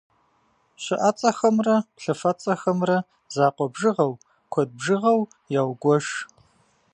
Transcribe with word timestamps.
Щыӏэцӏэхэмрэ 0.83 1.75
плъыфэцӏэхэмрэ 1.95 2.97
закъуэ 3.35 3.67
бжыгъэу, 3.73 4.13
куэд 4.51 4.69
бжыгъэу 4.77 5.19
яугуэш. 5.61 6.07